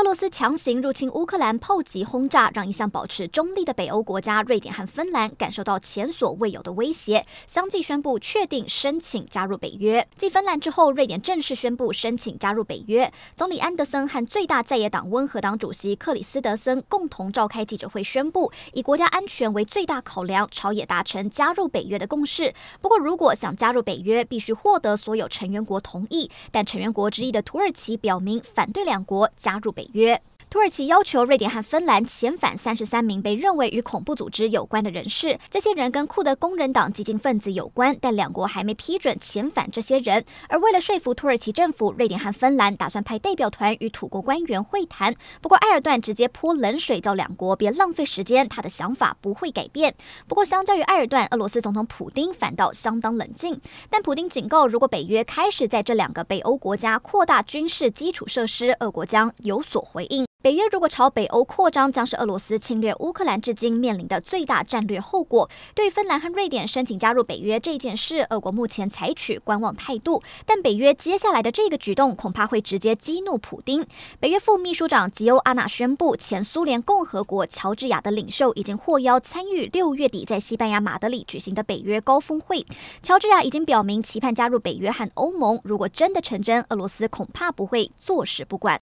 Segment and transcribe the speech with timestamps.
[0.00, 10.08] 俄罗斯强行入侵乌克兰，炮击轰炸，让一向保持中立的北欧国家瑞典和芬兰感受到前所未有的威胁，相继宣布确定申请加入北约。
[10.16, 13.12] 继芬兰之后，瑞典正式宣布申请加入北约。
[13.36, 22.54] 总理安德森和最大在野党温和党主席克里斯德森共同召开记者会，宣布以国家安全为最大考量，朝野达成加入北约的共识。
[22.80, 26.30] 不过，如果想加入北约，必须获得所有成员国同意。
[26.50, 30.20] 但成员国之一的土耳其表明反对两国加入北约。
[30.50, 40.24] 土耳其要求瑞典和芬兰遣返三十三名被认为与恐怖组织有关的人士，这些人跟库德工人党激进分子有关，但两国还没批准遣返这些人。
[40.48, 45.14] 而为了说服土耳其政府，瑞典和芬兰打算派代表团与土国官员会谈。
[45.40, 49.94] 不过埃尔段直接泼冷水，叫两国别浪费时间，他的想法不会改变。
[50.26, 53.60] 不过相较于埃尔段，俄罗斯总统普丁反倒相当冷静。
[53.88, 60.26] 但普丁警告，如果北约开始在这两个北欧国家扩大军事基础设施，俄国将有所回应。
[60.42, 65.50] 北约如果朝北欧扩张，将是俄罗斯侵略乌克兰至今面临的最大战略后果。
[65.74, 70.22] 对芬兰和瑞典申请加入北约这件事，俄国目前采取观望态度。
[70.46, 73.86] 但北约接下来的这个举动，恐怕会直接激怒普丁。
[74.18, 82.64] 北约副秘书长吉欧阿纳宣布，前苏联共和国乔治亚的领袖已经获邀参与六月底在西班牙马德里举行的北约高峰会。
[83.02, 85.60] 乔治亚已经表明期盼加入北约和欧盟。
[85.64, 88.78] 如果真的成真，俄罗斯恐怕不会坐视不管。